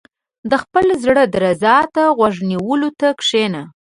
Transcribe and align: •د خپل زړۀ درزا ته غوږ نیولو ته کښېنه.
•د 0.51 0.53
خپل 0.63 0.85
زړۀ 1.03 1.23
درزا 1.33 1.77
ته 1.93 2.03
غوږ 2.17 2.35
نیولو 2.49 2.89
ته 2.99 3.07
کښېنه. 3.19 3.63